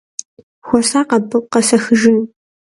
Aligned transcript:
Хуэсакъ 0.67 1.11
абы, 1.17 1.37
къэсэхыжын! 1.51 2.17